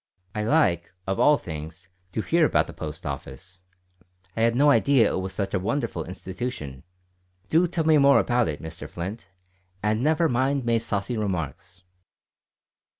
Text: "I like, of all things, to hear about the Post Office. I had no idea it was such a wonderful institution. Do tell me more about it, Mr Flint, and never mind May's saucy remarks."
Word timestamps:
"I 0.33 0.45
like, 0.45 0.91
of 1.05 1.19
all 1.19 1.37
things, 1.37 1.87
to 2.13 2.21
hear 2.23 2.43
about 2.43 2.65
the 2.65 2.73
Post 2.73 3.05
Office. 3.05 3.61
I 4.35 4.41
had 4.41 4.55
no 4.55 4.71
idea 4.71 5.13
it 5.13 5.19
was 5.19 5.31
such 5.31 5.53
a 5.53 5.59
wonderful 5.59 6.05
institution. 6.05 6.81
Do 7.49 7.67
tell 7.67 7.83
me 7.85 7.99
more 7.99 8.17
about 8.19 8.47
it, 8.47 8.63
Mr 8.63 8.89
Flint, 8.89 9.27
and 9.83 10.01
never 10.01 10.27
mind 10.27 10.65
May's 10.65 10.87
saucy 10.87 11.17
remarks." 11.19 11.83